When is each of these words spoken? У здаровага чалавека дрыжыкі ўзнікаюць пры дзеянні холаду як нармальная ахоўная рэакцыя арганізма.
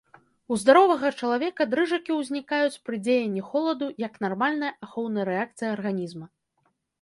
У 0.53 0.55
здаровага 0.61 1.09
чалавека 1.25 1.67
дрыжыкі 1.73 2.11
ўзнікаюць 2.19 2.81
пры 2.87 2.95
дзеянні 3.09 3.43
холаду 3.51 3.91
як 4.07 4.19
нармальная 4.27 4.73
ахоўная 4.89 5.25
рэакцыя 5.31 5.69
арганізма. 5.77 6.27